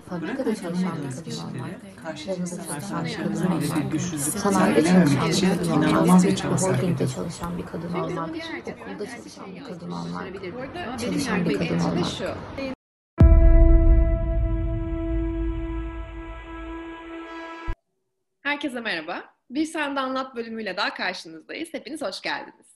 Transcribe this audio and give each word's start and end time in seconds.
fabrikada 0.00 0.54
çalışan 0.54 0.96
bir 1.02 1.10
kadın 1.16 1.38
olmak, 1.38 1.70
karşı 2.02 2.26
tarımda 2.26 2.46
cinsel 2.46 2.66
çalışan 2.66 3.04
bir 3.04 3.16
kadın 3.16 3.90
güçsüzlük 3.90 4.42
sanayide 4.42 4.82
çalışan 4.84 5.30
için 5.30 5.50
bir 5.50 5.56
kadın 5.56 6.56
sarf 6.56 6.62
holdingde 6.62 7.08
çalışan 7.08 7.58
bir 7.58 7.66
kadın 7.66 7.94
olmak, 7.94 8.30
okulda 8.30 9.06
çalışan 9.06 9.54
bir 9.54 9.64
kadın 9.64 9.92
Benim 10.34 10.96
çalışan 10.98 11.44
bir 11.44 11.58
kadın 11.58 12.02
şu. 12.02 12.34
Herkese 18.42 18.80
merhaba. 18.80 19.24
Bir 19.50 19.64
Sen 19.64 19.96
de 19.96 20.00
Anlat 20.00 20.36
bölümüyle 20.36 20.76
daha 20.76 20.94
karşınızdayız. 20.94 21.68
Hepiniz 21.72 22.02
hoş 22.02 22.20
geldiniz. 22.20 22.66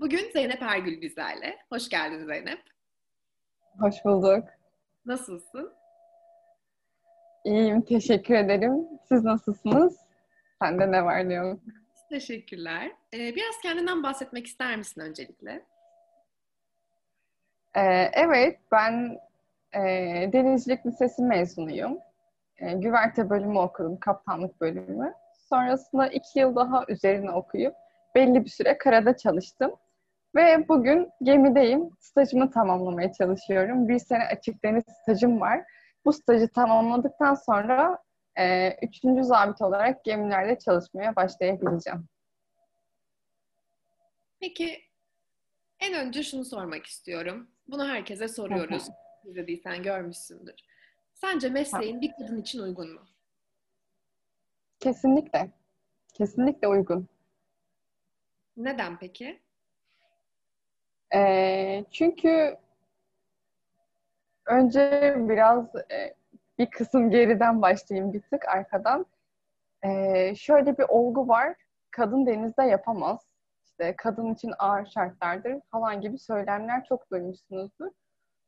Bugün 0.00 0.30
Zeynep 0.32 0.62
Ergül 0.62 1.00
bizlerle. 1.00 1.58
Hoş 1.72 1.88
geldin 1.88 2.26
Zeynep. 2.26 2.62
Hoş 3.78 3.94
bulduk. 4.04 4.44
Nasılsın? 5.06 5.72
İyiyim, 7.44 7.82
teşekkür 7.82 8.34
ederim. 8.34 8.88
Siz 9.08 9.24
nasılsınız? 9.24 9.96
Sende 10.62 10.92
ne 10.92 11.04
var 11.04 11.28
ne 11.28 11.34
yok? 11.34 11.60
Teşekkürler. 12.08 12.92
Ee, 13.14 13.34
biraz 13.34 13.58
kendinden 13.62 14.02
bahsetmek 14.02 14.46
ister 14.46 14.76
misin 14.76 15.00
öncelikle? 15.00 15.62
Ee, 17.76 18.10
evet, 18.12 18.58
ben 18.72 19.18
e, 19.72 19.80
Denizcilik 20.32 20.86
Lisesi 20.86 21.22
mezunuyum. 21.22 21.98
E, 22.56 22.72
güverte 22.72 23.30
bölümü 23.30 23.58
okudum, 23.58 24.00
kaptanlık 24.00 24.60
bölümü. 24.60 25.14
Sonrasında 25.48 26.06
iki 26.06 26.38
yıl 26.38 26.56
daha 26.56 26.84
üzerine 26.88 27.30
okuyup 27.30 27.74
belli 28.14 28.44
bir 28.44 28.50
süre 28.50 28.78
karada 28.78 29.16
çalıştım. 29.16 29.72
Ve 30.34 30.68
bugün 30.68 31.10
gemideyim. 31.22 31.90
Stajımı 32.00 32.50
tamamlamaya 32.50 33.12
çalışıyorum. 33.12 33.88
Bir 33.88 33.98
sene 33.98 34.24
açık 34.24 34.64
deniz 34.64 34.84
stajım 35.02 35.40
var. 35.40 35.64
Bu 36.04 36.12
stajı 36.12 36.48
tamamladıktan 36.48 37.34
sonra 37.34 37.98
e, 38.38 38.76
üçüncü 38.86 39.24
zabit 39.24 39.62
olarak 39.62 40.04
gemilerde 40.04 40.58
çalışmaya 40.58 41.16
başlayabileceğim. 41.16 42.08
Peki 44.40 44.80
en 45.80 45.94
önce 45.94 46.22
şunu 46.22 46.44
sormak 46.44 46.86
istiyorum. 46.86 47.50
Bunu 47.68 47.88
herkese 47.88 48.28
soruyoruz. 48.28 48.88
İzlediysen 49.24 49.82
görmüşsündür. 49.82 50.54
Sence 51.14 51.48
mesleğin 51.48 52.00
bir 52.00 52.12
kadın 52.18 52.40
için 52.40 52.58
uygun 52.58 52.94
mu? 52.94 53.00
Kesinlikle. 54.80 55.50
Kesinlikle 56.14 56.68
uygun. 56.68 57.08
Neden 58.56 58.98
peki? 58.98 59.40
Ee, 61.14 61.84
çünkü 61.90 62.56
önce 64.50 65.14
biraz 65.18 65.76
e, 65.76 66.14
bir 66.58 66.70
kısım 66.70 67.10
geriden 67.10 67.62
başlayayım 67.62 68.12
bir 68.12 68.22
tık 68.22 68.48
arkadan. 68.48 69.06
Ee, 69.84 70.34
şöyle 70.34 70.78
bir 70.78 70.84
olgu 70.88 71.28
var. 71.28 71.54
Kadın 71.90 72.26
denizde 72.26 72.62
yapamaz. 72.62 73.20
İşte 73.64 73.94
kadın 73.96 74.34
için 74.34 74.52
ağır 74.58 74.86
şartlardır 74.86 75.60
falan 75.70 76.00
gibi 76.00 76.18
söylemler 76.18 76.84
çok 76.84 77.10
duymuşsunuzdur. 77.10 77.90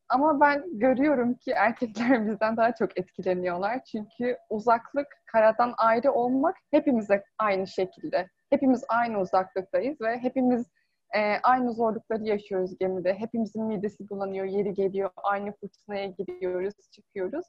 Ama 0.08 0.41
ben 0.41 0.78
görüyorum 0.78 1.34
ki 1.34 1.50
erkekler 1.50 2.27
bizden 2.30 2.56
daha 2.56 2.75
çok 2.75 2.98
etkileniyorlar. 2.98 3.84
Çünkü 3.84 4.39
uzaklık, 4.50 5.06
karadan 5.27 5.75
ayrı 5.77 6.12
olmak 6.12 6.56
hepimize 6.70 7.25
aynı 7.39 7.67
şekilde. 7.67 8.28
Hepimiz 8.50 8.84
aynı 8.89 9.20
uzaklıktayız 9.20 10.00
ve 10.00 10.19
hepimiz 10.19 10.67
e, 11.16 11.36
aynı 11.42 11.72
zorlukları 11.72 12.24
yaşıyoruz 12.24 12.78
gemide. 12.78 13.14
Hepimizin 13.14 13.64
midesi 13.64 14.08
bulanıyor, 14.08 14.44
yeri 14.44 14.74
geliyor, 14.74 15.10
aynı 15.16 15.52
fırtınaya 15.52 16.06
giriyoruz, 16.06 16.74
çıkıyoruz. 16.91 17.46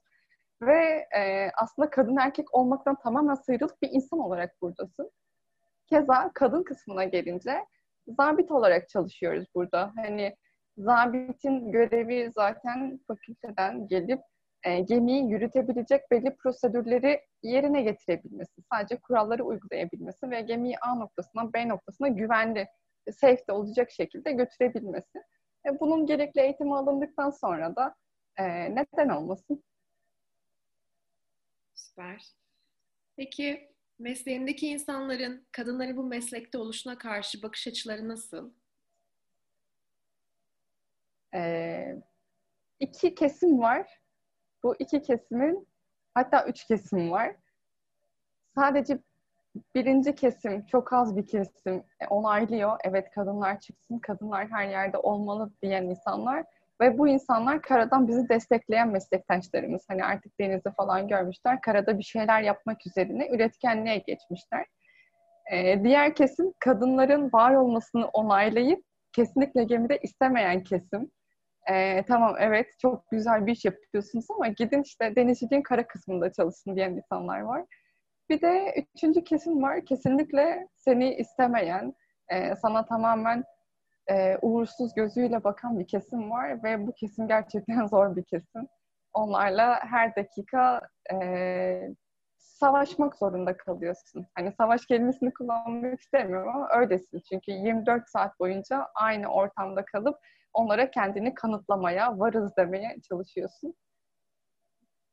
Ve 0.62 1.08
e, 1.18 1.52
aslında 1.58 1.90
kadın 1.90 2.18
erkek 2.18 2.56
olmaktan 2.56 2.96
tamamen 3.04 3.36
sıyrılıp 3.36 3.82
bir 3.82 3.90
insan 3.92 4.20
olarak 4.20 4.62
buradasın. 4.62 5.12
Keza 5.90 6.32
kadın 6.34 6.64
kısmına 6.64 7.04
gelince 7.04 7.66
zabit 8.08 8.52
olarak 8.52 8.90
çalışıyoruz 8.90 9.46
burada. 9.56 9.92
Hani 9.96 10.36
zabitin 10.78 11.72
görevi 11.72 12.32
zaten 12.36 13.00
fakülteden 13.08 13.88
gelip 13.88 14.22
e, 14.64 14.80
gemiyi 14.80 15.30
yürütebilecek 15.30 16.12
belli 16.12 16.36
prosedürleri 16.36 17.22
yerine 17.44 17.82
getirebilmesi, 17.82 18.62
sadece 18.72 18.98
kuralları 18.98 19.44
uygulayabilmesi 19.44 20.32
ve 20.32 20.42
gemiyi 20.42 20.76
A 20.82 20.96
noktasından 20.96 21.54
B 21.54 21.68
noktasına 21.68 22.08
güvenli, 22.08 22.68
safe 23.12 23.48
de 23.48 23.52
olacak 23.52 23.92
şekilde 23.92 24.32
götürebilmesi. 24.32 25.24
E, 25.66 25.80
bunun 25.80 26.06
gerekli 26.06 26.42
eğitimi 26.42 26.76
alındıktan 26.76 27.30
sonra 27.30 27.76
da 27.76 27.96
e, 28.38 28.76
neden 28.76 29.10
olmasın? 29.10 29.64
Süper. 31.76 32.34
Peki 33.16 33.74
mesleğindeki 34.00 34.68
insanların 34.68 35.48
kadınların 35.52 35.98
bu 35.98 36.04
meslekte 36.04 36.58
oluşuna 36.58 36.98
karşı 36.98 37.42
bakış 37.42 37.68
açıları 37.68 38.08
nasıl? 38.08 38.54
Ee, 41.34 41.96
iki 42.80 43.16
kesim 43.16 43.60
var. 43.60 44.02
Bu 44.64 44.76
iki 44.80 45.02
kesimin 45.02 45.68
hatta 46.14 46.46
üç 46.46 46.68
kesim 46.68 47.12
var. 47.12 47.36
Sadece 48.56 49.00
birinci 49.76 50.16
kesim 50.16 50.66
çok 50.66 50.94
az 50.94 51.18
bir 51.18 51.28
kesim 51.28 51.84
e, 52.00 52.08
onaylıyor. 52.10 52.78
Evet 52.84 53.10
kadınlar 53.16 53.60
çıksın, 53.60 54.00
kadınlar 54.00 54.48
her 54.48 54.70
yerde 54.70 54.98
olmalı 54.98 55.52
diyen 55.62 55.84
insanlar. 55.84 56.46
Ve 56.82 56.98
bu 56.98 57.08
insanlar 57.08 57.62
karadan 57.62 58.08
bizi 58.08 58.30
destekleyen 58.30 58.90
meslektaşlarımız. 58.90 59.86
Hani 59.88 60.06
artık 60.06 60.40
denizi 60.40 60.72
falan 60.78 61.08
görmüşler. 61.08 61.62
Karada 61.62 61.98
bir 61.98 62.04
şeyler 62.04 62.42
yapmak 62.42 62.88
üzerine 62.88 63.30
üretkenliğe 63.30 63.98
geçmişler. 63.98 64.66
Ee, 65.54 65.84
diğer 65.84 66.16
kesim 66.16 66.54
kadınların 66.60 67.30
var 67.34 67.54
olmasını 67.56 68.08
onaylayıp 68.08 68.84
kesinlikle 69.14 69.64
gemide 69.64 69.98
istemeyen 69.98 70.64
kesim. 70.64 71.12
Ee, 71.72 72.04
tamam 72.08 72.36
evet 72.40 72.68
çok 72.82 73.10
güzel 73.12 73.46
bir 73.46 73.52
iş 73.52 73.66
yapıyorsunuz 73.66 74.26
ama 74.30 74.48
gidin 74.48 74.82
işte 74.82 75.16
denizciliğin 75.16 75.62
kara 75.62 75.88
kısmında 75.88 76.32
çalışın 76.32 76.76
diyen 76.76 76.92
insanlar 76.92 77.40
var. 77.40 77.66
Bir 78.30 78.42
de 78.42 78.74
üçüncü 78.96 79.24
kesim 79.24 79.64
var. 79.64 79.86
Kesinlikle 79.86 80.68
seni 80.76 81.16
istemeyen, 81.16 81.94
e, 82.30 82.56
sana 82.56 82.86
tamamen 82.86 83.44
e, 84.10 84.38
uğursuz 84.42 84.94
gözüyle 84.94 85.44
bakan 85.44 85.80
bir 85.80 85.88
kesim 85.88 86.32
var 86.32 86.64
ve 86.64 86.88
bu 86.88 86.94
kesim 86.94 87.28
gerçekten 87.28 87.88
zor 87.88 88.16
bir 88.16 88.24
kesim. 88.24 88.68
Onlarla 89.14 89.80
her 89.84 90.16
dakika 90.16 90.82
e, 91.14 91.90
savaşmak 92.38 93.16
zorunda 93.16 93.58
kalıyorsun. 93.58 94.26
Hani 94.36 94.52
savaş 94.52 94.86
kelimesini 94.86 95.34
kullanmak 95.34 96.00
istemiyorum 96.00 96.50
ama 96.56 96.70
öylesin. 96.74 97.22
Çünkü 97.30 97.52
24 97.52 98.10
saat 98.10 98.40
boyunca 98.40 98.88
aynı 98.96 99.28
ortamda 99.28 99.86
kalıp 99.86 100.18
onlara 100.54 100.92
kendini 100.92 101.36
kanıtlamaya, 101.36 102.20
varız 102.20 102.52
demeye 102.58 102.98
çalışıyorsun. 103.10 103.76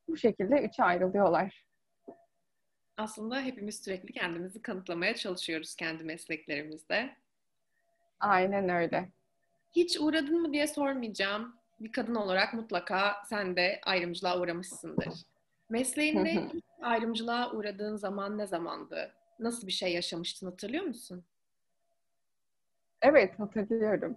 Bu 0.07 0.17
şekilde 0.17 0.61
üçe 0.61 0.83
ayrılıyorlar. 0.83 1.70
Aslında 3.01 3.41
hepimiz 3.41 3.83
sürekli 3.83 4.13
kendimizi 4.13 4.61
kanıtlamaya 4.61 5.15
çalışıyoruz 5.15 5.75
kendi 5.75 6.03
mesleklerimizde. 6.03 7.15
Aynen 8.19 8.69
öyle. 8.69 9.09
Hiç 9.71 9.99
uğradın 9.99 10.41
mı 10.41 10.53
diye 10.53 10.67
sormayacağım. 10.67 11.55
Bir 11.79 11.91
kadın 11.91 12.15
olarak 12.15 12.53
mutlaka 12.53 13.23
sen 13.29 13.55
de 13.55 13.81
ayrımcılığa 13.85 14.39
uğramışsındır. 14.39 15.25
Mesleğinde 15.69 16.47
ayrımcılığa 16.81 17.51
uğradığın 17.51 17.95
zaman 17.95 18.37
ne 18.37 18.47
zamandı? 18.47 19.11
Nasıl 19.39 19.67
bir 19.67 19.71
şey 19.71 19.93
yaşamıştın 19.93 20.47
hatırlıyor 20.47 20.83
musun? 20.83 21.23
Evet 23.01 23.39
hatırlıyorum. 23.39 24.15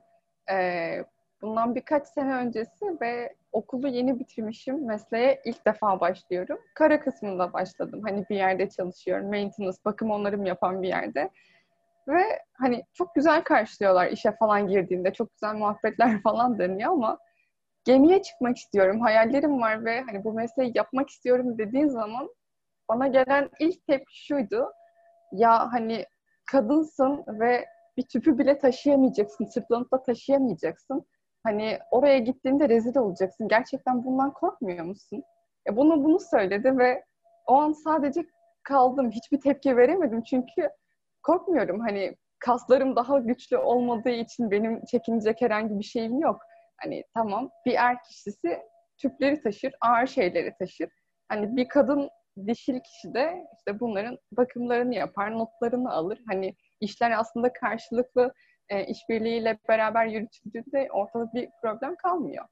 Ee, 0.50 1.05
bundan 1.43 1.75
birkaç 1.75 2.09
sene 2.09 2.34
öncesi 2.34 3.00
ve 3.00 3.37
okulu 3.55 3.89
yeni 3.89 4.21
bitirmişim. 4.21 4.87
Mesleğe 4.87 5.41
ilk 5.45 5.67
defa 5.67 6.01
başlıyorum. 6.01 6.59
Kara 6.75 7.01
kısmında 7.01 7.53
başladım. 7.53 8.03
Hani 8.05 8.25
bir 8.31 8.37
yerde 8.37 8.69
çalışıyorum. 8.69 9.31
Maintenance, 9.31 9.79
bakım 9.85 10.11
onarım 10.11 10.45
yapan 10.45 10.83
bir 10.83 10.89
yerde. 10.89 11.31
Ve 12.09 12.23
hani 12.53 12.85
çok 12.93 13.15
güzel 13.15 13.45
karşılıyorlar 13.45 14.06
işe 14.06 14.33
falan 14.37 14.69
girdiğinde. 14.69 15.12
Çok 15.12 15.33
güzel 15.33 15.55
muhabbetler 15.55 16.21
falan 16.23 16.59
dönüyor 16.59 16.93
ama 16.93 17.19
gemiye 17.85 18.23
çıkmak 18.23 18.56
istiyorum. 18.56 19.01
Hayallerim 19.01 19.61
var 19.61 19.85
ve 19.85 20.00
hani 20.00 20.25
bu 20.25 20.33
mesleği 20.33 20.73
yapmak 20.75 21.11
istiyorum 21.11 21.59
dediğin 21.59 21.89
zaman 21.89 22.29
bana 22.89 23.07
gelen 23.07 23.50
ilk 23.61 23.87
tepki 23.87 24.25
şuydu. 24.27 24.73
Ya 25.33 25.73
hani 25.73 26.05
kadınsın 26.47 27.25
ve 27.29 27.65
bir 27.97 28.03
tüpü 28.03 28.39
bile 28.39 28.59
taşıyamayacaksın. 28.59 29.45
Sırtlanıp 29.45 29.93
da 29.93 30.03
taşıyamayacaksın. 30.03 31.07
Hani 31.44 31.79
oraya 31.91 32.19
gittiğinde 32.19 32.69
rezil 32.69 32.96
olacaksın. 32.96 33.49
Gerçekten 33.49 34.05
bundan 34.05 34.32
korkmuyor 34.32 34.85
musun? 34.85 35.23
E 35.69 35.76
bunu 35.76 36.05
bunu 36.05 36.20
söyledi 36.20 36.79
ve 36.79 37.05
o 37.46 37.55
an 37.55 37.73
sadece 37.73 38.25
kaldım. 38.62 39.11
Hiçbir 39.11 39.41
tepki 39.41 39.76
veremedim 39.76 40.23
çünkü 40.23 40.70
korkmuyorum. 41.23 41.81
Hani 41.81 42.17
kaslarım 42.38 42.96
daha 42.96 43.19
güçlü 43.19 43.56
olmadığı 43.56 44.11
için 44.11 44.50
benim 44.50 44.85
çekinecek 44.85 45.41
herhangi 45.41 45.79
bir 45.79 45.85
şeyim 45.85 46.19
yok. 46.19 46.41
Hani 46.82 47.05
tamam 47.14 47.50
bir 47.67 47.75
er 47.75 48.02
kişisi 48.02 48.58
tüpleri 48.99 49.43
taşır, 49.43 49.75
ağır 49.81 50.06
şeyleri 50.06 50.55
taşır. 50.58 50.88
Hani 51.29 51.56
bir 51.56 51.69
kadın 51.69 52.11
dişil 52.47 52.81
kişi 52.81 53.14
de 53.14 53.47
işte 53.58 53.81
bunların 53.81 54.19
bakımlarını 54.32 54.94
yapar, 54.94 55.32
notlarını 55.38 55.93
alır. 55.93 56.20
Hani 56.29 56.55
işler 56.81 57.11
aslında 57.11 57.52
karşılıklı 57.52 58.32
e, 58.69 58.87
işbirliğiyle 58.87 59.58
beraber 59.69 60.06
yürütüldüğünde 60.06 60.88
ortada 60.93 61.32
bir 61.32 61.49
problem 61.62 61.96
kalmıyor. 61.96 62.44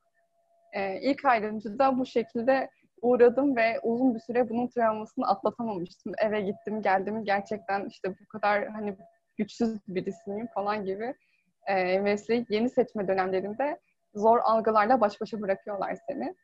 E, 0.72 1.00
ilk 1.00 1.24
ayrımcıda 1.24 1.98
bu 1.98 2.06
şekilde 2.06 2.70
uğradım 3.02 3.56
ve 3.56 3.80
uzun 3.82 4.14
bir 4.14 4.20
süre 4.20 4.48
bunun 4.48 4.68
travmasını 4.68 5.26
atlatamamıştım. 5.28 6.12
Eve 6.18 6.40
gittim, 6.40 6.82
geldim 6.82 7.24
gerçekten 7.24 7.86
işte 7.88 8.10
bu 8.10 8.26
kadar 8.28 8.68
hani 8.68 8.96
güçsüz 9.36 9.78
birisi 9.88 10.30
miyim 10.30 10.48
falan 10.54 10.84
gibi 10.84 11.14
e, 11.66 12.00
mesleği 12.00 12.46
yeni 12.48 12.70
seçme 12.70 13.08
dönemlerinde 13.08 13.80
zor 14.14 14.38
algılarla 14.38 15.00
baş 15.00 15.20
başa 15.20 15.40
bırakıyorlar 15.40 15.96
seni. 16.08 16.34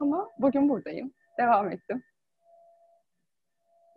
Ama 0.00 0.30
bugün 0.38 0.68
buradayım. 0.68 1.12
Devam 1.38 1.70
ettim. 1.70 2.02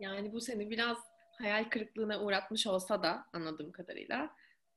Yani 0.00 0.32
bu 0.32 0.40
seni 0.40 0.70
biraz 0.70 0.98
hayal 1.38 1.64
kırıklığına 1.64 2.20
uğratmış 2.20 2.66
olsa 2.66 3.02
da 3.02 3.24
anladığım 3.32 3.72
kadarıyla 3.72 4.30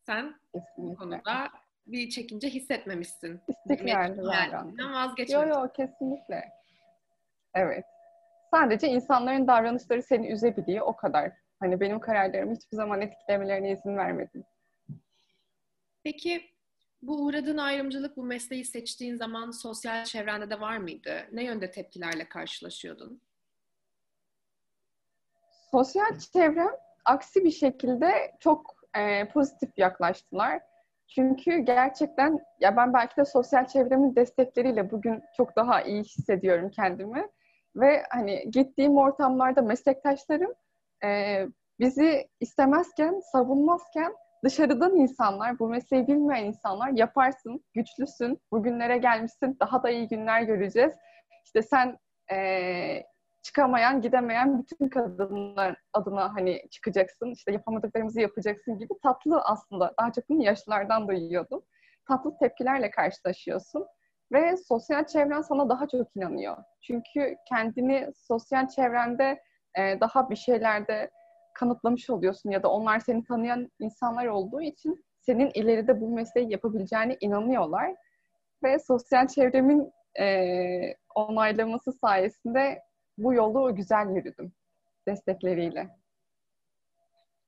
sen 0.06 0.36
Kesinlikle. 0.53 0.83
bu 0.92 0.95
konuda 0.95 1.50
bir 1.88 2.09
çekince 2.09 2.50
hissetmemişsin. 2.50 3.42
İstikrarlı 3.48 4.25
davrandım. 4.25 4.94
vazgeçmedin. 4.94 5.48
Yo 5.48 5.48
yo 5.48 5.71
kesinlikle. 5.74 6.51
Evet. 7.53 7.86
Sadece 8.51 8.88
insanların 8.88 9.48
davranışları 9.48 10.03
seni 10.03 10.27
üzebiliyor 10.31 10.86
o 10.88 10.95
kadar. 10.95 11.31
Hani 11.59 11.80
benim 11.80 12.00
kararlarımı 12.00 12.56
hiçbir 12.56 12.77
zaman 12.77 13.01
etkilemelerine 13.01 13.71
izin 13.71 13.98
vermedim. 13.98 14.44
Peki 16.03 16.42
bu 17.01 17.25
uğradığın 17.25 17.57
ayrımcılık, 17.57 18.18
bu 18.18 18.24
mesleği 18.24 18.65
seçtiğin 18.65 19.15
zaman 19.15 19.51
sosyal 19.51 20.06
çevrende 20.06 20.50
de 20.50 20.59
var 20.59 20.77
mıydı? 20.77 21.27
Ne 21.31 21.44
yönde 21.44 21.71
tepkilerle 21.71 22.30
karşılaşıyordun? 22.30 23.21
Sosyal 25.71 26.19
çevrem 26.33 26.71
aksi 27.06 27.44
bir 27.44 27.51
şekilde 27.51 28.36
çok 28.39 28.80
e, 28.97 29.27
pozitif 29.27 29.77
yaklaştılar. 29.77 30.61
Çünkü 31.07 31.57
gerçekten 31.57 32.39
ya 32.59 32.77
ben 32.77 32.93
belki 32.93 33.17
de 33.17 33.25
sosyal 33.25 33.67
çevremin 33.67 34.15
destekleriyle 34.15 34.91
bugün 34.91 35.23
çok 35.38 35.55
daha 35.55 35.81
iyi 35.81 36.03
hissediyorum 36.03 36.69
kendimi. 36.69 37.27
Ve 37.75 38.03
hani 38.09 38.51
gittiğim 38.51 38.97
ortamlarda 38.97 39.61
meslektaşlarım 39.61 40.53
e, 41.03 41.41
bizi 41.79 42.27
istemezken, 42.39 43.19
savunmazken 43.31 44.13
dışarıdan 44.43 44.95
insanlar, 44.95 45.59
bu 45.59 45.69
mesleği 45.69 46.07
bilmeyen 46.07 46.45
insanlar 46.45 46.89
yaparsın, 46.89 47.63
güçlüsün, 47.73 48.39
bugünlere 48.51 48.97
gelmişsin, 48.97 49.57
daha 49.59 49.83
da 49.83 49.89
iyi 49.89 50.07
günler 50.07 50.41
göreceğiz. 50.41 50.93
İşte 51.45 51.61
sen 51.61 51.97
e, 52.31 52.38
çıkamayan, 53.41 54.01
gidemeyen 54.01 54.59
bütün 54.59 54.89
kadınlar 54.89 55.75
adına 55.93 56.35
hani 56.35 56.61
çıkacaksın, 56.71 57.31
işte 57.31 57.51
yapamadıklarımızı 57.51 58.21
yapacaksın 58.21 58.77
gibi 58.77 58.93
tatlı 59.03 59.41
aslında. 59.41 59.93
Daha 59.99 60.11
çok 60.11 60.29
bunu 60.29 60.43
yaşlılardan 60.43 61.07
duyuyordum. 61.07 61.63
Tatlı 62.07 62.38
tepkilerle 62.38 62.91
karşılaşıyorsun 62.91 63.85
ve 64.31 64.57
sosyal 64.57 65.05
çevren 65.05 65.41
sana 65.41 65.69
daha 65.69 65.88
çok 65.88 66.15
inanıyor. 66.15 66.57
Çünkü 66.81 67.35
kendini 67.49 68.09
sosyal 68.15 68.67
çevrende 68.67 69.41
e, 69.77 69.99
daha 69.99 70.29
bir 70.29 70.35
şeylerde 70.35 71.09
kanıtlamış 71.53 72.09
oluyorsun 72.09 72.51
ya 72.51 72.63
da 72.63 72.71
onlar 72.71 72.99
seni 72.99 73.23
tanıyan 73.23 73.71
insanlar 73.79 74.25
olduğu 74.25 74.61
için 74.61 75.05
senin 75.19 75.51
ileride 75.53 76.01
bu 76.01 76.09
mesleği 76.15 76.51
yapabileceğine 76.51 77.17
inanıyorlar. 77.21 77.95
Ve 78.63 78.79
sosyal 78.79 79.27
çevremin 79.27 79.91
e, 80.19 80.95
onaylaması 81.15 81.91
sayesinde 81.91 82.81
bu 83.17 83.33
yolu 83.33 83.75
güzel 83.75 84.15
yürüdüm 84.15 84.53
destekleriyle. 85.07 85.89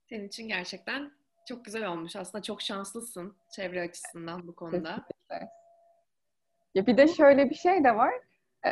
Senin 0.09 0.27
için 0.27 0.47
gerçekten 0.47 1.11
çok 1.47 1.65
güzel 1.65 1.87
olmuş. 1.87 2.15
Aslında 2.15 2.41
çok 2.41 2.61
şanslısın 2.61 3.37
çevre 3.51 3.81
açısından 3.81 4.47
bu 4.47 4.55
konuda. 4.55 4.89
Kesinlikle. 4.89 5.49
Ya 6.75 6.85
bir 6.87 6.97
de 6.97 7.07
şöyle 7.07 7.49
bir 7.49 7.55
şey 7.55 7.83
de 7.83 7.95
var. 7.95 8.13
E, 8.65 8.69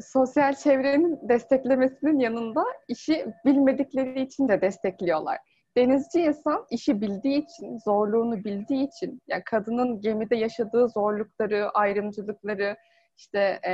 sosyal 0.00 0.54
çevrenin 0.54 1.28
desteklemesinin 1.28 2.18
yanında 2.18 2.64
işi 2.88 3.26
bilmedikleri 3.44 4.22
için 4.22 4.48
de 4.48 4.60
destekliyorlar. 4.60 5.38
Denizci 5.76 6.20
insan 6.20 6.66
işi 6.70 7.00
bildiği 7.00 7.44
için, 7.44 7.78
zorluğunu 7.78 8.44
bildiği 8.44 8.88
için, 8.88 9.22
yani 9.26 9.42
kadının 9.44 10.00
gemide 10.00 10.36
yaşadığı 10.36 10.88
zorlukları, 10.88 11.70
ayrımcılıkları, 11.70 12.76
işte 13.16 13.60
e, 13.66 13.72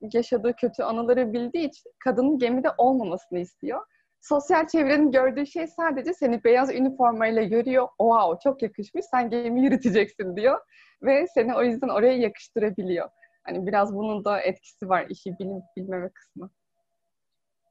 yaşadığı 0.00 0.52
kötü 0.56 0.82
anıları 0.82 1.32
bildiği 1.32 1.68
için 1.68 1.92
kadının 2.04 2.38
gemide 2.38 2.68
olmamasını 2.78 3.38
istiyor. 3.38 3.86
Sosyal 4.20 4.68
çevrenin 4.68 5.10
gördüğü 5.10 5.46
şey 5.46 5.66
sadece 5.66 6.14
seni 6.14 6.44
beyaz 6.44 6.74
üniformayla 6.74 7.42
görüyor. 7.42 7.88
Wow 7.98 8.50
çok 8.50 8.62
yakışmış 8.62 9.04
sen 9.10 9.30
gemi 9.30 9.64
yürüteceksin 9.64 10.36
diyor. 10.36 10.60
Ve 11.02 11.26
seni 11.34 11.54
o 11.54 11.62
yüzden 11.62 11.88
oraya 11.88 12.16
yakıştırabiliyor. 12.16 13.08
Hani 13.44 13.66
biraz 13.66 13.94
bunun 13.94 14.24
da 14.24 14.40
etkisi 14.40 14.88
var 14.88 15.06
işi 15.08 15.38
bilim, 15.38 15.60
bilmeme 15.76 16.10
kısmı. 16.10 16.50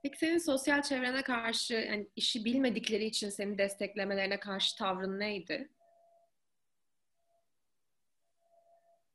Peki 0.04 0.18
senin 0.18 0.38
sosyal 0.38 0.82
çevrene 0.82 1.22
karşı 1.22 1.74
yani 1.74 2.08
işi 2.16 2.46
bilmedikleri 2.46 3.06
için 3.06 3.30
seni 3.30 3.58
desteklemelerine 3.58 4.40
karşı 4.40 4.78
tavrın 4.78 5.20
neydi? 5.20 5.70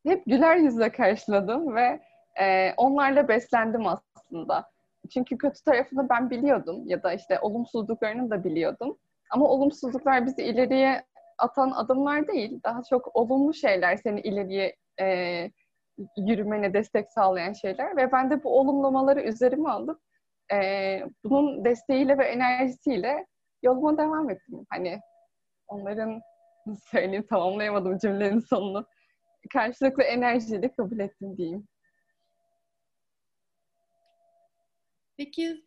Hep 0.07 0.25
güler 0.27 0.57
yüzle 0.57 0.93
karşıladım 0.93 1.77
ve 1.77 2.01
e, 2.41 2.75
onlarla 2.77 3.29
beslendim 3.29 3.87
aslında. 3.87 4.71
Çünkü 5.15 5.39
kötü 5.39 5.65
tarafını 5.65 6.09
ben 6.09 6.31
biliyordum 6.31 6.83
ya 6.87 7.03
da 7.03 7.13
işte 7.13 7.41
olumsuzluklarını 7.41 8.31
da 8.31 8.45
biliyordum. 8.45 8.99
Ama 9.31 9.49
olumsuzluklar 9.49 10.27
bizi 10.27 10.43
ileriye 10.43 11.05
atan 11.39 11.71
adımlar 11.71 12.29
değil, 12.29 12.61
daha 12.65 12.83
çok 12.91 13.17
olumlu 13.17 13.55
şeyler 13.55 13.97
seni 13.97 14.21
ileriye 14.21 14.77
e, 15.01 15.07
yürümene 16.17 16.75
destek 16.75 17.13
sağlayan 17.13 17.53
şeyler 17.53 17.97
ve 17.97 18.13
ben 18.13 18.31
de 18.31 18.45
bu 18.45 18.59
olumlamaları 18.59 19.21
üzerime 19.23 19.69
alıp 19.69 20.01
e, 20.53 20.59
bunun 21.25 21.65
desteğiyle 21.65 22.19
ve 22.19 22.25
enerjisiyle 22.25 23.27
yoluma 23.63 23.99
devam 23.99 24.31
ettim. 24.31 24.67
Hani 24.71 25.01
onların 25.69 26.21
söyleyeyim 26.91 27.27
tamamlayamadım 27.31 27.99
cümlenin 27.99 28.41
sonunu. 28.41 28.87
Karşılıklı 29.53 30.03
enerjiyle 30.03 30.73
kabul 30.73 30.99
ettim 30.99 31.37
diyeyim. 31.37 31.69
Peki 35.21 35.65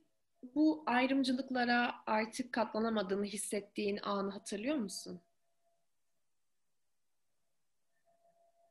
bu 0.55 0.83
ayrımcılıklara 0.85 1.91
artık 2.07 2.53
katlanamadığını 2.53 3.25
hissettiğin 3.25 3.99
anı 4.03 4.31
hatırlıyor 4.31 4.75
musun? 4.75 5.21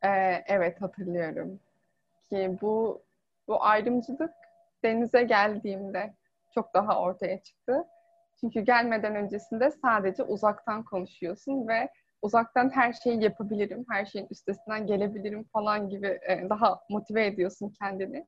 Ee, 0.05 0.45
evet 0.47 0.81
hatırlıyorum 0.81 1.61
ki 2.29 2.59
bu 2.63 3.03
bu 3.49 3.65
ayrımcılık 3.65 4.35
denize 4.85 5.23
geldiğimde 5.23 6.15
çok 6.55 6.75
daha 6.75 7.01
ortaya 7.01 7.43
çıktı. 7.43 7.85
Çünkü 8.41 8.61
gelmeden 8.61 9.17
öncesinde 9.17 9.71
sadece 9.71 10.23
uzaktan 10.23 10.83
konuşuyorsun 10.85 11.69
ve 11.69 11.89
uzaktan 12.23 12.71
her 12.71 12.93
şeyi 12.93 13.23
yapabilirim, 13.23 13.85
her 13.91 14.07
şeyin 14.07 14.27
üstesinden 14.31 14.87
gelebilirim 14.87 15.45
falan 15.53 15.89
gibi 15.89 16.07
e, 16.07 16.49
daha 16.51 16.81
motive 16.91 17.27
ediyorsun 17.27 17.75
kendini. 17.79 18.27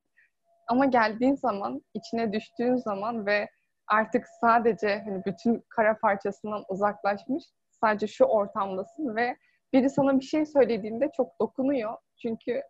Ama 0.66 0.86
geldiğin 0.86 1.34
zaman, 1.34 1.82
içine 1.94 2.32
düştüğün 2.32 2.76
zaman 2.76 3.26
ve 3.26 3.48
artık 3.88 4.26
sadece 4.40 5.02
hani 5.04 5.24
bütün 5.24 5.64
kara 5.68 5.98
parçasından 5.98 6.64
uzaklaşmış, 6.68 7.44
sadece 7.70 8.06
şu 8.06 8.24
ortamdasın 8.24 9.16
ve 9.16 9.36
biri 9.72 9.90
sana 9.90 10.20
bir 10.20 10.24
şey 10.24 10.46
söylediğinde 10.46 11.10
çok 11.16 11.40
dokunuyor. 11.40 11.96
Çünkü 12.22 12.62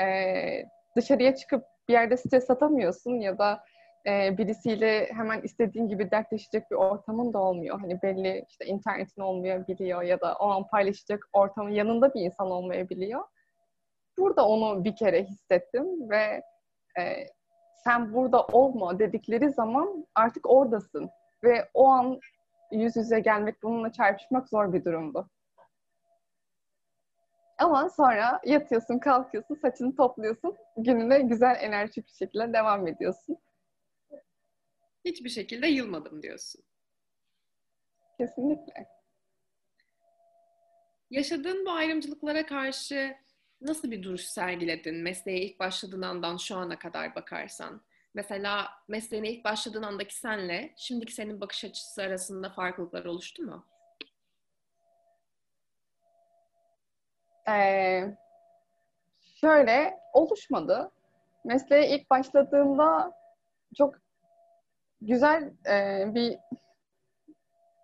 e, 0.00 0.06
dışarıya 0.96 1.34
çıkıp 1.34 1.64
bir 1.88 1.92
yerde 1.92 2.16
stres 2.16 2.50
atamıyorsun 2.50 3.20
ya 3.20 3.38
da 3.38 3.64
e, 4.06 4.38
birisiyle 4.38 5.12
hemen 5.12 5.42
istediğin 5.42 5.88
gibi 5.88 6.10
dertleşecek 6.10 6.70
bir 6.70 6.76
ortamın 6.76 7.32
da 7.32 7.38
olmuyor. 7.38 7.80
Hani 7.80 8.02
belli 8.02 8.44
işte 8.48 8.66
internetin 8.66 9.22
olmayabiliyor 9.22 10.02
ya 10.02 10.20
da 10.20 10.34
o 10.34 10.50
an 10.50 10.66
paylaşacak 10.66 11.28
ortamın 11.32 11.70
yanında 11.70 12.14
bir 12.14 12.20
insan 12.20 12.50
olmayabiliyor. 12.50 13.24
Burada 14.18 14.46
onu 14.46 14.84
bir 14.84 14.96
kere 14.96 15.24
hissettim 15.24 16.10
ve 16.10 16.42
e, 16.98 17.26
sen 17.84 18.14
burada 18.14 18.46
olma 18.46 18.98
dedikleri 18.98 19.50
zaman 19.50 20.06
artık 20.14 20.50
oradasın. 20.50 21.10
Ve 21.44 21.70
o 21.74 21.86
an 21.88 22.20
yüz 22.72 22.96
yüze 22.96 23.20
gelmek, 23.20 23.62
bununla 23.62 23.92
çarpışmak 23.92 24.48
zor 24.48 24.72
bir 24.72 24.84
durumdu. 24.84 25.30
Ama 27.58 27.90
sonra 27.90 28.40
yatıyorsun, 28.44 28.98
kalkıyorsun, 28.98 29.54
saçını 29.54 29.96
topluyorsun, 29.96 30.56
gününe 30.76 31.18
güzel 31.20 31.56
enerjik 31.60 32.06
bir 32.06 32.12
şekilde 32.12 32.52
devam 32.52 32.86
ediyorsun. 32.86 33.38
Hiçbir 35.04 35.28
şekilde 35.28 35.66
yılmadım 35.66 36.22
diyorsun. 36.22 36.62
Kesinlikle. 38.18 38.86
Yaşadığın 41.10 41.66
bu 41.66 41.70
ayrımcılıklara 41.70 42.46
karşı 42.46 43.16
nasıl 43.60 43.90
bir 43.90 44.02
duruş 44.02 44.20
sergiledin 44.24 44.96
mesleğe 44.96 45.38
ilk 45.38 45.60
başladığın 45.60 46.02
andan 46.02 46.36
şu 46.36 46.56
ana 46.56 46.78
kadar 46.78 47.14
bakarsan? 47.14 47.82
Mesela 48.14 48.68
mesleğine 48.88 49.30
ilk 49.30 49.44
başladığın 49.44 49.82
andaki 49.82 50.14
senle 50.14 50.74
şimdiki 50.76 51.14
senin 51.14 51.40
bakış 51.40 51.64
açısı 51.64 52.02
arasında 52.02 52.50
farklılıklar 52.50 53.04
oluştu 53.04 53.42
mu? 53.42 53.66
Ee, 57.48 58.16
şöyle 59.40 60.00
oluşmadı. 60.12 60.90
Mesleğe 61.44 61.88
ilk 61.88 62.10
başladığımda 62.10 63.12
çok 63.78 63.94
güzel 65.00 65.52
e, 65.66 66.04
bir 66.14 66.38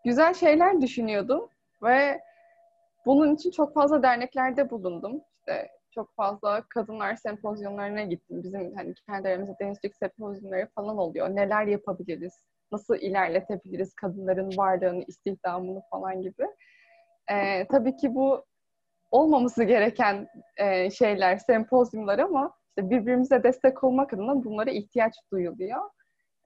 güzel 0.05 0.35
şeyler 0.35 0.81
düşünüyordum 0.81 1.51
ve 1.83 2.21
bunun 3.07 3.35
için 3.35 3.51
çok 3.51 3.75
fazla 3.75 4.03
derneklerde 4.03 4.71
bulundum. 4.71 5.21
İşte 5.39 5.69
çok 5.95 6.15
fazla 6.17 6.63
kadınlar 6.69 7.17
sempozyumlarına 7.17 8.03
gittim. 8.03 8.43
Bizim 8.43 8.77
hani 8.77 8.95
kendi 9.11 9.29
aramızda 9.29 9.57
denizcilik 9.61 9.97
sempozyumları 9.97 10.69
falan 10.75 10.99
oluyor. 10.99 11.29
Neler 11.29 11.67
yapabiliriz? 11.67 12.45
Nasıl 12.73 12.97
ilerletebiliriz 12.97 13.95
kadınların 13.95 14.57
varlığını, 14.57 15.05
istihdamını 15.07 15.83
falan 15.91 16.23
gibi. 16.23 16.47
Ee, 17.31 17.67
tabii 17.67 17.97
ki 17.97 18.15
bu 18.15 18.45
olmaması 19.11 19.65
gereken 19.65 20.29
e, 20.57 20.91
şeyler, 20.91 21.37
sempozyumlar 21.37 22.19
ama 22.19 22.53
işte 22.69 22.91
birbirimize 22.91 23.43
destek 23.43 23.85
olmak 23.85 24.13
adına 24.13 24.45
bunlara 24.45 24.71
ihtiyaç 24.71 25.15
duyuluyor. 25.33 25.81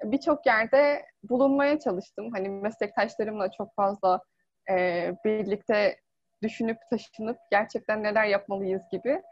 Birçok 0.05 0.47
yerde 0.47 1.05
bulunmaya 1.23 1.79
çalıştım. 1.79 2.31
Hani 2.33 2.49
meslektaşlarımla 2.49 3.51
çok 3.51 3.75
fazla 3.75 4.21
e, 4.71 5.13
birlikte 5.25 5.97
düşünüp 6.43 6.79
taşınıp 6.91 7.39
gerçekten 7.51 8.03
neler 8.03 8.25
yapmalıyız 8.25 8.83
gibi. 8.93 9.23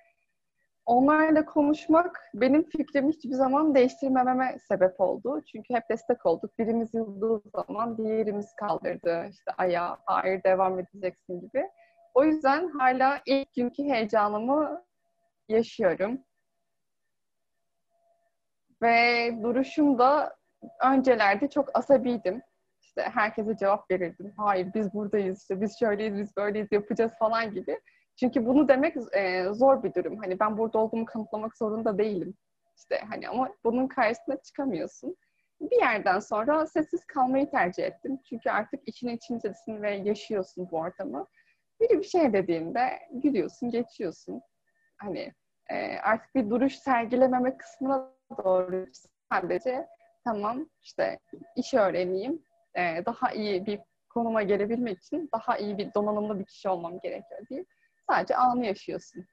Onlarla 0.86 1.44
konuşmak 1.44 2.20
benim 2.34 2.62
fikrimi 2.68 3.12
hiçbir 3.12 3.34
zaman 3.34 3.74
değiştirmememe 3.74 4.58
sebep 4.68 5.00
oldu. 5.00 5.42
Çünkü 5.52 5.74
hep 5.74 5.90
destek 5.90 6.26
olduk. 6.26 6.58
Birimiz 6.58 6.94
yıldığı 6.94 7.42
zaman 7.54 7.98
diğerimiz 7.98 8.54
kaldırdı. 8.54 9.26
İşte 9.30 9.52
ayağa, 9.58 9.98
hayır 10.06 10.42
devam 10.42 10.78
edeceksin 10.78 11.40
gibi. 11.40 11.70
O 12.14 12.24
yüzden 12.24 12.68
hala 12.68 13.20
ilk 13.26 13.54
günkü 13.54 13.82
heyecanımı 13.82 14.84
yaşıyorum. 15.48 16.24
Ve 18.82 19.30
duruşum 19.42 19.98
da 19.98 20.36
öncelerde 20.84 21.50
çok 21.50 21.78
asabiydim. 21.78 22.42
İşte 22.98 23.10
herkese 23.10 23.56
cevap 23.56 23.90
verirdim. 23.90 24.32
Hayır 24.36 24.68
biz 24.74 24.94
buradayız, 24.94 25.40
işte 25.40 25.60
biz 25.60 25.78
şöyleyiz, 25.78 26.16
biz 26.16 26.36
böyleyiz, 26.36 26.68
yapacağız 26.70 27.12
falan 27.18 27.54
gibi. 27.54 27.80
Çünkü 28.20 28.46
bunu 28.46 28.68
demek 28.68 28.96
e, 29.12 29.44
zor 29.52 29.82
bir 29.82 29.94
durum. 29.94 30.16
Hani 30.16 30.40
ben 30.40 30.58
burada 30.58 30.78
olduğumu 30.78 31.04
kanıtlamak 31.04 31.56
zorunda 31.56 31.98
değilim. 31.98 32.34
İşte 32.76 33.00
hani 33.08 33.28
ama 33.28 33.48
bunun 33.64 33.88
karşısına 33.88 34.36
çıkamıyorsun. 34.36 35.16
Bir 35.60 35.80
yerden 35.80 36.18
sonra 36.18 36.66
sessiz 36.66 37.04
kalmayı 37.06 37.50
tercih 37.50 37.84
ettim. 37.84 38.18
Çünkü 38.28 38.50
artık 38.50 38.88
için 38.88 39.08
içindesin 39.08 39.82
ve 39.82 39.90
yaşıyorsun 39.90 40.68
bu 40.70 40.76
ortamı. 40.76 41.26
Biri 41.80 41.98
bir 41.98 42.04
şey 42.04 42.32
dediğinde 42.32 42.98
gülüyorsun, 43.12 43.70
geçiyorsun. 43.70 44.40
Hani 44.96 45.32
e, 45.70 45.98
artık 45.98 46.34
bir 46.34 46.50
duruş 46.50 46.74
sergilememe 46.74 47.56
kısmına 47.56 48.10
doğru 48.44 48.86
sadece 49.32 49.86
tamam 50.24 50.68
işte 50.82 51.18
iş 51.56 51.74
öğreneyim, 51.74 52.42
e, 52.78 53.06
daha 53.06 53.32
iyi 53.32 53.66
bir 53.66 53.80
konuma 54.08 54.42
gelebilmek 54.42 54.98
için 54.98 55.28
daha 55.34 55.58
iyi 55.58 55.78
bir 55.78 55.94
donanımlı 55.94 56.38
bir 56.38 56.44
kişi 56.44 56.68
olmam 56.68 57.00
gerekiyor 57.00 57.40
diye 57.50 57.64
sadece 58.10 58.36
anı 58.36 58.66
yaşıyorsun. 58.66 59.24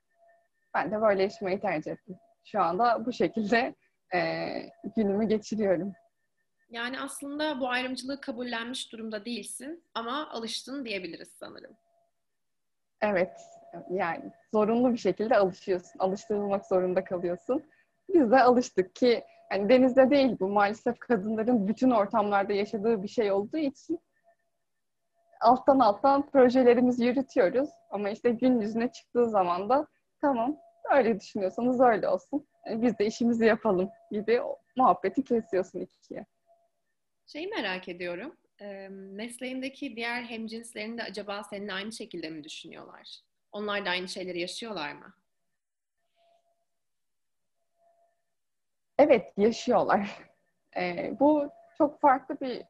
Ben 0.73 0.91
de 0.91 1.01
böyle 1.01 1.23
yaşamayı 1.23 1.61
tercih 1.61 1.91
ettim. 1.91 2.15
Şu 2.45 2.61
anda 2.61 3.05
bu 3.05 3.13
şekilde 3.13 3.75
e, 4.13 4.49
günümü 4.95 5.27
geçiriyorum. 5.27 5.93
Yani 6.69 6.99
aslında 6.99 7.59
bu 7.59 7.69
ayrımcılığı 7.69 8.21
kabullenmiş 8.21 8.91
durumda 8.91 9.25
değilsin 9.25 9.83
ama 9.93 10.29
alıştın 10.29 10.85
diyebiliriz 10.85 11.29
sanırım. 11.39 11.77
Evet, 13.01 13.41
yani 13.89 14.31
zorunlu 14.53 14.93
bir 14.93 14.97
şekilde 14.97 15.37
alışıyorsun. 15.37 15.99
Alıştırılmak 15.99 16.65
zorunda 16.65 17.03
kalıyorsun. 17.03 17.63
Biz 18.13 18.31
de 18.31 18.41
alıştık 18.41 18.95
ki 18.95 19.23
yani 19.51 19.69
denizde 19.69 20.09
değil 20.09 20.37
bu 20.39 20.47
maalesef 20.47 20.99
kadınların 20.99 21.67
bütün 21.67 21.91
ortamlarda 21.91 22.53
yaşadığı 22.53 23.03
bir 23.03 23.07
şey 23.07 23.31
olduğu 23.31 23.57
için 23.57 23.99
alttan 25.41 25.79
alttan 25.79 26.29
projelerimizi 26.29 27.05
yürütüyoruz. 27.05 27.69
Ama 27.89 28.09
işte 28.09 28.29
gün 28.29 28.61
yüzüne 28.61 28.91
çıktığı 28.91 29.29
zaman 29.29 29.69
da 29.69 29.87
tamam 30.21 30.57
öyle 30.95 31.19
düşünüyorsanız 31.19 31.81
öyle 31.81 32.07
olsun. 32.07 32.47
Yani 32.65 32.81
biz 32.81 32.99
de 32.99 33.05
işimizi 33.05 33.45
yapalım 33.45 33.89
gibi 34.11 34.41
muhabbeti 34.75 35.23
kesiyorsun 35.23 35.79
ikiye. 35.79 36.25
Şeyi 37.27 37.47
merak 37.47 37.89
ediyorum. 37.89 38.37
Mesleğindeki 38.89 39.95
diğer 39.95 40.23
hemcinslerin 40.23 40.97
de 40.97 41.03
acaba 41.03 41.43
seninle 41.43 41.73
aynı 41.73 41.91
şekilde 41.91 42.29
mi 42.29 42.43
düşünüyorlar? 42.43 43.21
Onlar 43.51 43.85
da 43.85 43.89
aynı 43.89 44.07
şeyleri 44.07 44.39
yaşıyorlar 44.39 44.93
mı? 44.93 45.13
Evet, 49.05 49.33
yaşıyorlar. 49.37 50.19
E, 50.77 51.13
bu 51.19 51.49
çok 51.77 52.01
farklı 52.01 52.39
bir 52.41 52.63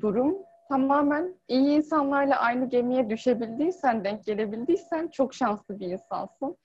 durum. 0.00 0.36
Tamamen 0.68 1.34
iyi 1.48 1.76
insanlarla 1.76 2.36
aynı 2.36 2.68
gemiye 2.68 3.10
düşebildiysen, 3.10 4.04
denk 4.04 4.24
gelebildiysen 4.24 5.08
çok 5.08 5.34
şanslı 5.34 5.80
bir 5.80 5.86
insansın. 5.86 6.56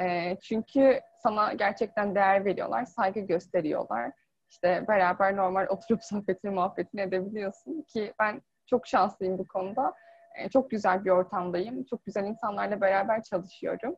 E, 0.00 0.36
çünkü 0.42 1.00
sana 1.22 1.52
gerçekten 1.52 2.14
değer 2.14 2.44
veriyorlar, 2.44 2.84
saygı 2.84 3.20
gösteriyorlar. 3.20 4.12
İşte 4.50 4.84
beraber 4.88 5.36
normal 5.36 5.66
oturup 5.68 6.04
sohbetini, 6.04 6.50
muhabbetini 6.50 7.00
edebiliyorsun 7.00 7.82
ki 7.82 8.14
ben 8.18 8.42
çok 8.66 8.86
şanslıyım 8.86 9.38
bu 9.38 9.46
konuda. 9.46 9.94
E, 10.38 10.48
çok 10.48 10.70
güzel 10.70 11.04
bir 11.04 11.10
ortamdayım. 11.10 11.84
Çok 11.84 12.04
güzel 12.04 12.24
insanlarla 12.24 12.80
beraber 12.80 13.22
çalışıyorum. 13.22 13.96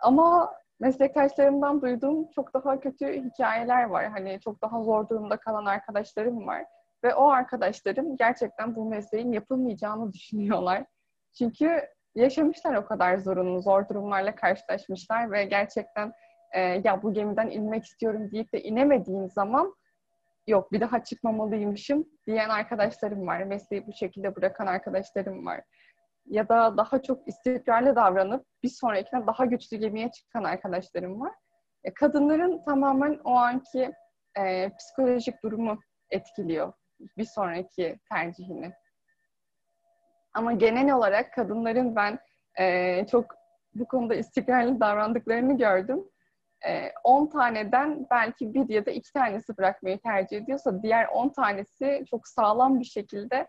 Ama 0.00 0.61
meslektaşlarımdan 0.82 1.82
duyduğum 1.82 2.30
çok 2.34 2.54
daha 2.54 2.80
kötü 2.80 3.24
hikayeler 3.24 3.84
var. 3.84 4.06
Hani 4.06 4.40
çok 4.40 4.62
daha 4.62 4.82
zor 4.82 5.08
durumda 5.08 5.36
kalan 5.36 5.66
arkadaşlarım 5.66 6.46
var. 6.46 6.64
Ve 7.04 7.14
o 7.14 7.28
arkadaşlarım 7.28 8.16
gerçekten 8.16 8.76
bu 8.76 8.84
mesleğin 8.88 9.32
yapılmayacağını 9.32 10.12
düşünüyorlar. 10.12 10.84
Çünkü 11.38 11.82
yaşamışlar 12.14 12.74
o 12.74 12.86
kadar 12.86 13.18
zorunlu, 13.18 13.62
zor 13.62 13.88
durumlarla 13.88 14.34
karşılaşmışlar 14.34 15.32
ve 15.32 15.44
gerçekten 15.44 16.12
e, 16.52 16.60
ya 16.60 17.02
bu 17.02 17.12
gemiden 17.12 17.50
inmek 17.50 17.84
istiyorum 17.84 18.30
deyip 18.30 18.52
de 18.52 18.62
inemediğim 18.62 19.30
zaman 19.30 19.74
yok 20.46 20.72
bir 20.72 20.80
daha 20.80 21.04
çıkmamalıymışım 21.04 22.04
diyen 22.26 22.48
arkadaşlarım 22.48 23.26
var. 23.26 23.42
Mesleği 23.42 23.86
bu 23.86 23.92
şekilde 23.92 24.36
bırakan 24.36 24.66
arkadaşlarım 24.66 25.46
var. 25.46 25.60
Ya 26.26 26.48
da 26.48 26.76
daha 26.76 27.02
çok 27.02 27.28
istikrarlı 27.28 27.96
davranıp 27.96 28.46
bir 28.62 28.68
sonrakine 28.68 29.26
daha 29.26 29.44
güçlü 29.44 29.76
gemiye 29.76 30.10
çıkan 30.10 30.44
arkadaşlarım 30.44 31.20
var. 31.20 31.32
E, 31.84 31.94
kadınların 31.94 32.62
tamamen 32.64 33.20
o 33.24 33.34
anki 33.34 33.92
e, 34.38 34.70
psikolojik 34.76 35.42
durumu 35.42 35.78
etkiliyor 36.10 36.72
bir 37.18 37.24
sonraki 37.24 37.98
tercihini. 38.10 38.72
Ama 40.34 40.52
genel 40.52 40.94
olarak 40.94 41.32
kadınların 41.32 41.96
ben 41.96 42.18
e, 42.58 43.06
çok 43.06 43.34
bu 43.74 43.86
konuda 43.86 44.14
istikrarlı 44.14 44.80
davrandıklarını 44.80 45.58
gördüm. 45.58 46.04
10 47.04 47.26
taneden 47.26 48.06
belki 48.10 48.54
bir 48.54 48.68
ya 48.68 48.86
da 48.86 48.90
iki 48.90 49.12
tanesi 49.12 49.56
bırakmayı 49.56 50.00
tercih 50.00 50.36
ediyorsa 50.36 50.82
diğer 50.82 51.08
10 51.08 51.28
tanesi 51.28 52.04
çok 52.10 52.28
sağlam 52.28 52.80
bir 52.80 52.84
şekilde 52.84 53.46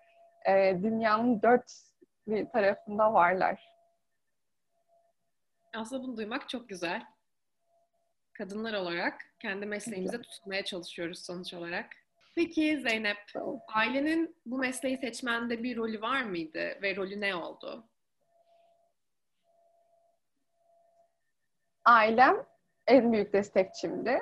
dünyanın 0.84 1.42
dört 1.42 1.72
bir 2.28 2.50
tarafında 2.50 3.14
varlar. 3.14 3.74
Aslında 5.74 6.04
bunu 6.04 6.18
duymak 6.18 6.50
çok 6.50 6.70
güzel. 6.70 7.06
Kadınlar 8.34 8.74
olarak 8.74 9.22
kendi 9.40 9.66
mesleğimize 9.66 10.22
tutmaya 10.22 10.66
çalışıyoruz 10.66 11.26
sonuç 11.26 11.54
olarak. 11.54 11.90
Peki 12.36 12.80
Zeynep, 12.80 13.18
ailenin 13.68 14.36
bu 14.46 14.58
mesleği 14.58 14.98
seçmende 14.98 15.64
bir 15.64 15.78
rolü 15.78 16.02
var 16.02 16.22
mıydı 16.22 16.82
ve 16.82 16.96
rolü 16.96 17.22
ne 17.22 17.36
oldu? 17.36 17.90
Ailem 21.86 22.46
en 22.88 23.14
büyük 23.14 23.34
destekçimdi. 23.34 24.20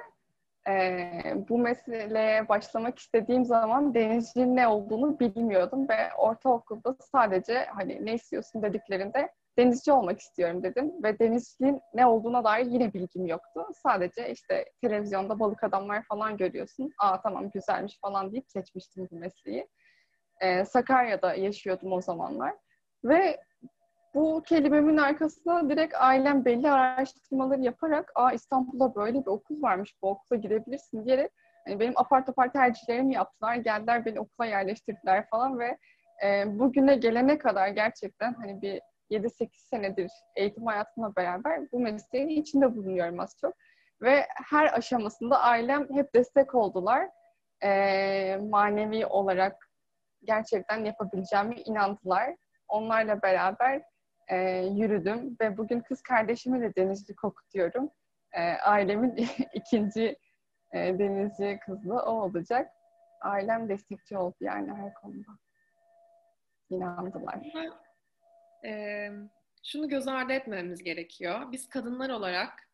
Ee, 0.67 1.35
bu 1.49 1.57
meseleye 1.57 2.49
başlamak 2.49 2.99
istediğim 2.99 3.45
zaman 3.45 3.93
denizciliğin 3.93 4.55
ne 4.55 4.67
olduğunu 4.67 5.19
bilmiyordum 5.19 5.89
ve 5.89 6.13
ortaokulda 6.17 6.95
sadece 7.11 7.65
hani 7.65 8.05
ne 8.05 8.13
istiyorsun 8.13 8.61
dediklerinde 8.61 9.29
denizci 9.57 9.91
olmak 9.91 10.19
istiyorum 10.19 10.63
dedim 10.63 11.03
ve 11.03 11.19
denizciliğin 11.19 11.81
ne 11.93 12.05
olduğuna 12.05 12.43
dair 12.43 12.65
yine 12.65 12.93
bilgim 12.93 13.25
yoktu. 13.25 13.67
Sadece 13.83 14.31
işte 14.31 14.65
televizyonda 14.81 15.39
balık 15.39 15.63
adamlar 15.63 16.03
falan 16.03 16.37
görüyorsun. 16.37 16.91
Aa 16.99 17.21
tamam 17.21 17.49
güzelmiş 17.49 17.99
falan 18.01 18.31
deyip 18.31 18.49
seçmiştim 18.49 19.07
bu 19.11 19.15
mesleği. 19.15 19.67
Ee, 20.41 20.65
Sakarya'da 20.65 21.33
yaşıyordum 21.33 21.91
o 21.91 22.01
zamanlar 22.01 22.55
ve 23.03 23.37
bu 24.13 24.43
kelimemin 24.43 24.97
arkasına 24.97 25.69
direkt 25.69 25.95
ailem 25.97 26.45
belli 26.45 26.71
araştırmaları 26.71 27.61
yaparak 27.61 28.11
Aa 28.15 28.31
İstanbul'da 28.31 28.95
böyle 28.95 29.21
bir 29.21 29.27
okul 29.27 29.61
varmış 29.61 29.95
bu 30.01 30.09
okula 30.09 30.39
girebilirsin 30.39 31.05
diyerek 31.05 31.31
hani 31.65 31.79
benim 31.79 31.93
apart 31.95 32.29
apart 32.29 32.53
tercihlerimi 32.53 33.13
yaptılar. 33.13 33.55
Geldiler 33.55 34.05
beni 34.05 34.19
okula 34.19 34.45
yerleştirdiler 34.45 35.29
falan 35.29 35.59
ve 35.59 35.77
e, 36.23 36.59
bugüne 36.59 36.95
gelene 36.95 37.37
kadar 37.37 37.67
gerçekten 37.67 38.33
hani 38.33 38.61
bir 38.61 38.81
7-8 39.11 39.49
senedir 39.53 40.11
eğitim 40.35 40.65
hayatımla 40.65 41.15
beraber 41.15 41.71
bu 41.71 41.79
mesleğin 41.79 42.27
içinde 42.27 42.75
bulunuyorum 42.75 43.19
az 43.19 43.35
çok. 43.41 43.53
Ve 44.01 44.27
her 44.49 44.77
aşamasında 44.77 45.39
ailem 45.39 45.87
hep 45.93 46.15
destek 46.15 46.55
oldular. 46.55 47.09
E, 47.63 48.37
manevi 48.37 49.05
olarak 49.05 49.69
gerçekten 50.23 50.85
yapabileceğime 50.85 51.55
inandılar. 51.55 52.35
Onlarla 52.67 53.21
beraber 53.21 53.81
e, 54.31 54.65
yürüdüm 54.65 55.38
ve 55.41 55.57
bugün 55.57 55.79
kız 55.79 56.01
kardeşimi 56.01 56.61
de 56.61 56.75
denizcilik 56.75 57.23
okutuyorum. 57.23 57.89
E, 58.31 58.41
ailemin 58.41 59.15
ikinci 59.53 60.15
e, 60.73 61.00
denizci 61.00 61.59
kızı 61.65 61.93
o 61.93 62.11
olacak. 62.11 62.71
Ailem 63.21 63.69
destekçi 63.69 64.17
oldu 64.17 64.35
yani 64.41 64.73
her 64.73 64.93
konuda. 64.93 65.31
İnandılar. 66.69 67.39
E, 68.65 69.09
şunu 69.63 69.89
göz 69.89 70.07
ardı 70.07 70.33
etmememiz 70.33 70.83
gerekiyor. 70.83 71.51
Biz 71.51 71.69
kadınlar 71.69 72.09
olarak 72.09 72.69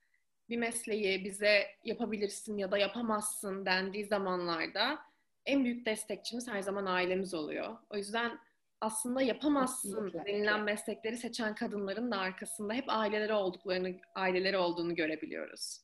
bir 0.49 0.57
mesleği 0.57 1.25
bize 1.25 1.67
yapabilirsin 1.83 2.57
ya 2.57 2.71
da 2.71 2.77
yapamazsın 2.77 3.65
dendiği 3.65 4.05
zamanlarda 4.05 4.99
en 5.45 5.63
büyük 5.63 5.85
destekçimiz 5.85 6.47
her 6.47 6.61
zaman 6.61 6.85
ailemiz 6.85 7.33
oluyor. 7.33 7.77
O 7.89 7.97
yüzden 7.97 8.39
aslında 8.81 9.21
yapamazsın 9.21 9.89
Kesinlikle. 9.89 10.33
denilen 10.33 10.63
meslekleri 10.63 11.17
seçen 11.17 11.55
kadınların 11.55 12.11
da 12.11 12.17
arkasında 12.17 12.73
hep 12.73 12.85
aileleri 12.87 13.33
olduklarını, 13.33 13.95
aileleri 14.15 14.57
olduğunu 14.57 14.95
görebiliyoruz. 14.95 15.81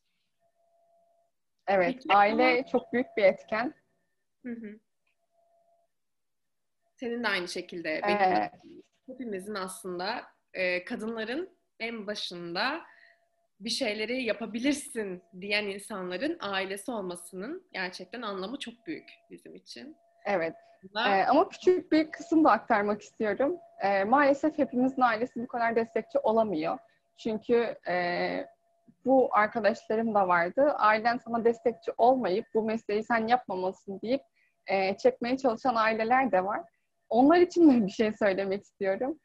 Evet, 1.67 1.93
Peki, 1.93 2.15
aile 2.15 2.53
ama... 2.53 2.65
çok 2.65 2.93
büyük 2.93 3.07
bir 3.17 3.23
etken. 3.23 3.73
Hı 4.45 4.51
hı. 4.51 4.79
Senin 6.95 7.23
de 7.23 7.27
aynı 7.27 7.47
şekilde. 7.47 8.01
Benim 8.03 8.21
ee... 8.21 8.51
Hepimizin 9.07 9.55
aslında 9.55 10.23
e, 10.53 10.83
kadınların 10.83 11.57
en 11.79 12.07
başında 12.07 12.81
bir 13.59 13.69
şeyleri 13.69 14.23
yapabilirsin 14.23 15.23
diyen 15.41 15.65
insanların 15.65 16.37
ailesi 16.39 16.91
olmasının 16.91 17.67
gerçekten 17.73 18.21
anlamı 18.21 18.59
çok 18.59 18.87
büyük 18.87 19.09
bizim 19.31 19.55
için. 19.55 19.95
Evet. 20.25 20.55
Ee, 21.07 21.23
ama 21.23 21.49
küçük 21.49 21.91
bir 21.91 22.11
kısım 22.11 22.43
da 22.43 22.51
aktarmak 22.51 23.01
istiyorum. 23.01 23.57
Ee, 23.81 24.03
maalesef 24.03 24.57
hepimizin 24.57 25.01
ailesi 25.01 25.43
bu 25.43 25.47
kadar 25.47 25.75
destekçi 25.75 26.19
olamıyor. 26.19 26.77
Çünkü 27.17 27.75
e, 27.87 28.47
bu 29.05 29.29
arkadaşlarım 29.31 30.15
da 30.15 30.27
vardı. 30.27 30.71
Ailen 30.77 31.17
sana 31.17 31.45
destekçi 31.45 31.91
olmayıp 31.97 32.45
bu 32.53 32.63
mesleği 32.63 33.03
sen 33.03 33.27
yapmamalısın 33.27 34.01
deyip 34.01 34.21
e, 34.67 34.97
çekmeye 34.97 35.37
çalışan 35.37 35.75
aileler 35.75 36.31
de 36.31 36.45
var. 36.45 36.61
Onlar 37.09 37.37
için 37.37 37.71
de 37.71 37.85
bir 37.85 37.91
şey 37.91 38.13
söylemek 38.13 38.63
istiyorum. 38.63 39.19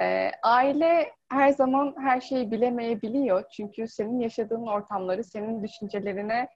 E, 0.00 0.30
aile 0.42 1.12
her 1.28 1.50
zaman 1.50 1.94
her 1.98 2.20
şeyi 2.20 2.50
bilemeyebiliyor. 2.50 3.44
Çünkü 3.56 3.88
senin 3.88 4.20
yaşadığın 4.20 4.66
ortamları, 4.66 5.24
senin 5.24 5.62
düşüncelerine 5.62 6.48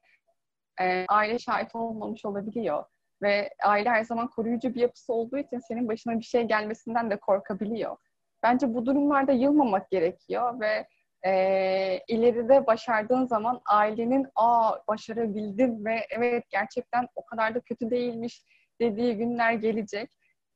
e, 0.81 1.05
aile 1.09 1.39
şahit 1.39 1.75
olmamış 1.75 2.25
olabiliyor. 2.25 2.85
Ve 3.23 3.51
aile 3.65 3.91
her 3.91 4.05
zaman 4.05 4.29
koruyucu 4.29 4.75
bir 4.75 4.81
yapısı 4.81 5.13
olduğu 5.13 5.39
için 5.39 5.59
senin 5.59 5.89
başına 5.89 6.19
bir 6.19 6.25
şey 6.25 6.43
gelmesinden 6.43 7.11
de 7.11 7.17
korkabiliyor. 7.17 7.97
Bence 8.43 8.75
bu 8.75 8.87
durumlarda 8.87 9.33
yılmamak 9.33 9.91
gerekiyor 9.91 10.61
ve 10.61 10.87
e, 11.27 12.01
ileride 12.09 12.67
başardığın 12.67 13.27
zaman 13.27 13.61
ailenin 13.67 14.27
aa 14.35 14.79
başarabildim 14.89 15.85
ve 15.85 16.07
evet 16.11 16.45
gerçekten 16.51 17.09
o 17.15 17.27
kadar 17.27 17.55
da 17.55 17.61
kötü 17.61 17.91
değilmiş 17.91 18.43
dediği 18.81 19.17
günler 19.17 19.53
gelecek. 19.53 20.11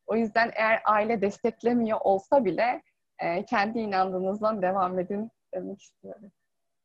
O 0.07 0.17
yüzden 0.17 0.51
eğer 0.55 0.83
aile 0.85 1.21
desteklemiyor 1.21 1.99
olsa 2.01 2.45
bile 2.45 2.83
e, 3.19 3.45
kendi 3.45 3.79
inandığınızdan 3.79 4.63
devam 4.63 4.99
edin 4.99 5.31
demek 5.55 5.83
istiyorum. 5.83 6.33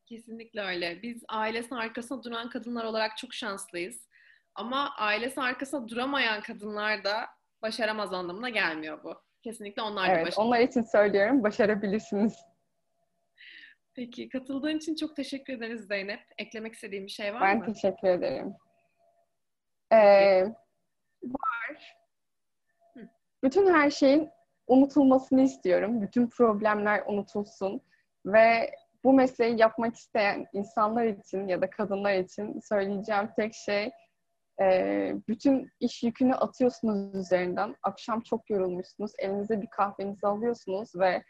Kesinlikle 0.05 0.61
öyle. 0.61 1.01
Biz 1.01 1.23
ailesinin 1.27 1.79
arkasında 1.79 2.23
duran 2.23 2.49
kadınlar 2.49 2.83
olarak 2.83 3.17
çok 3.17 3.33
şanslıyız. 3.33 4.07
Ama 4.55 4.95
ailesi 4.97 5.41
arkasında 5.41 5.87
duramayan 5.87 6.41
kadınlar 6.41 7.03
da 7.03 7.25
başaramaz 7.61 8.13
anlamına 8.13 8.49
gelmiyor 8.49 9.03
bu. 9.03 9.15
Kesinlikle 9.43 9.81
onlar 9.81 10.07
da 10.09 10.11
Evet, 10.13 10.27
başarır. 10.27 10.47
onlar 10.47 10.59
için 10.59 10.81
söylüyorum. 10.81 11.43
Başarabilirsiniz. 11.43 12.35
Peki, 13.93 14.29
katıldığın 14.29 14.77
için 14.77 14.95
çok 14.95 15.15
teşekkür 15.15 15.53
ederiz 15.53 15.87
Zeynep. 15.87 16.19
Eklemek 16.37 16.73
istediğin 16.73 17.05
bir 17.05 17.11
şey 17.11 17.33
var 17.33 17.41
ben 17.41 17.57
mı? 17.57 17.63
Ben 17.67 17.73
teşekkür 17.73 18.07
ederim. 18.07 18.53
Ee, 19.91 20.43
var. 21.23 21.95
Bütün 23.43 23.73
her 23.73 23.89
şeyin 23.89 24.29
unutulmasını 24.67 25.41
istiyorum. 25.41 26.01
Bütün 26.01 26.29
problemler 26.29 27.03
unutulsun 27.07 27.81
ve 28.25 28.71
bu 29.03 29.13
mesleği 29.13 29.59
yapmak 29.59 29.95
isteyen 29.95 30.45
insanlar 30.53 31.05
için 31.05 31.47
ya 31.47 31.61
da 31.61 31.69
kadınlar 31.69 32.13
için 32.13 32.59
söyleyeceğim 32.59 33.29
tek 33.35 33.53
şey 33.53 33.91
e, 34.61 35.13
bütün 35.27 35.69
iş 35.79 36.03
yükünü 36.03 36.35
atıyorsunuz 36.35 37.15
üzerinden. 37.15 37.75
Akşam 37.83 38.21
çok 38.21 38.49
yorulmuşsunuz. 38.49 39.11
Elinize 39.19 39.61
bir 39.61 39.67
kahvenizi 39.67 40.27
alıyorsunuz 40.27 40.95
ve 40.95 41.23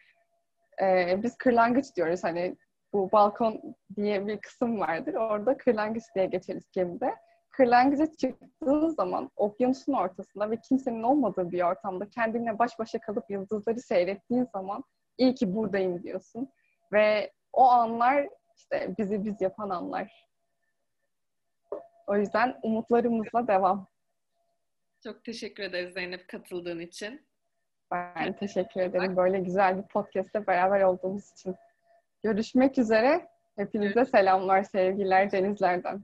e, 0.81 1.19
biz 1.23 1.37
kırlangıç 1.37 1.95
diyoruz. 1.95 2.23
Hani 2.23 2.57
bu 2.93 3.11
balkon 3.11 3.75
diye 3.95 4.27
bir 4.27 4.37
kısım 4.37 4.79
vardır. 4.79 5.13
Orada 5.13 5.57
kırlangıç 5.57 6.03
diye 6.15 6.25
geçeriz 6.25 6.71
gemide. 6.71 7.15
Kırlangıca 7.49 8.05
çıktığın 8.05 8.89
zaman 8.89 9.31
okyanusun 9.35 9.93
ortasında 9.93 10.51
ve 10.51 10.57
kimsenin 10.69 11.03
olmadığı 11.03 11.51
bir 11.51 11.61
ortamda 11.61 12.09
kendinle 12.09 12.59
baş 12.59 12.79
başa 12.79 12.99
kalıp 12.99 13.29
yıldızları 13.29 13.79
seyrettiğin 13.79 14.47
zaman 14.53 14.83
iyi 15.17 15.35
ki 15.35 15.55
buradayım 15.55 16.03
diyorsun. 16.03 16.49
Ve 16.93 17.31
o 17.53 17.63
anlar 17.63 18.29
işte 18.57 18.95
bizi 18.97 19.25
biz 19.25 19.41
yapan 19.41 19.69
anlar. 19.69 20.27
O 22.07 22.17
yüzden 22.17 22.59
umutlarımızla 22.63 23.47
devam. 23.47 23.87
Çok 25.03 25.23
teşekkür 25.23 25.63
ederiz 25.63 25.93
Zeynep 25.93 26.27
katıldığın 26.27 26.79
için. 26.79 27.25
Ben 27.91 28.33
teşekkür 28.33 28.81
ederim 28.81 29.17
böyle 29.17 29.39
güzel 29.39 29.77
bir 29.77 29.83
podcast'te 29.83 30.47
beraber 30.47 30.81
olduğumuz 30.81 31.31
için. 31.31 31.55
Görüşmek 32.23 32.77
üzere. 32.77 33.27
Hepinize 33.55 34.05
selamlar, 34.05 34.63
sevgiler 34.63 35.31
Denizler'den. 35.31 36.03